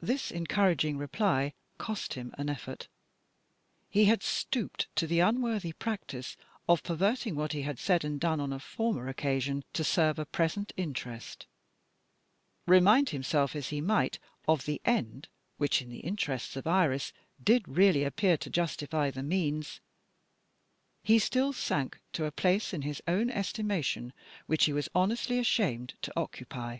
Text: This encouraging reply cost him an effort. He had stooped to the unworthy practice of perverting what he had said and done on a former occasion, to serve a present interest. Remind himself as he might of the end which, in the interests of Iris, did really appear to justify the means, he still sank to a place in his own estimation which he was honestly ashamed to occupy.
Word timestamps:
This 0.00 0.30
encouraging 0.30 0.98
reply 0.98 1.54
cost 1.76 2.14
him 2.14 2.32
an 2.38 2.48
effort. 2.48 2.86
He 3.90 4.04
had 4.04 4.22
stooped 4.22 4.86
to 4.94 5.04
the 5.08 5.18
unworthy 5.18 5.72
practice 5.72 6.36
of 6.68 6.84
perverting 6.84 7.34
what 7.34 7.50
he 7.52 7.62
had 7.62 7.80
said 7.80 8.04
and 8.04 8.20
done 8.20 8.38
on 8.38 8.52
a 8.52 8.60
former 8.60 9.08
occasion, 9.08 9.64
to 9.72 9.82
serve 9.82 10.20
a 10.20 10.24
present 10.24 10.72
interest. 10.76 11.48
Remind 12.68 13.08
himself 13.10 13.56
as 13.56 13.70
he 13.70 13.80
might 13.80 14.20
of 14.46 14.64
the 14.64 14.80
end 14.84 15.26
which, 15.56 15.82
in 15.82 15.88
the 15.90 15.98
interests 15.98 16.54
of 16.54 16.68
Iris, 16.68 17.12
did 17.42 17.66
really 17.66 18.04
appear 18.04 18.36
to 18.36 18.48
justify 18.48 19.10
the 19.10 19.24
means, 19.24 19.80
he 21.02 21.18
still 21.18 21.52
sank 21.52 21.98
to 22.12 22.26
a 22.26 22.30
place 22.30 22.72
in 22.72 22.82
his 22.82 23.02
own 23.08 23.28
estimation 23.28 24.12
which 24.46 24.66
he 24.66 24.72
was 24.72 24.88
honestly 24.94 25.40
ashamed 25.40 25.94
to 26.02 26.12
occupy. 26.16 26.78